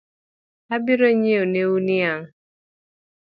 [0.75, 2.23] Abironyieonu niang’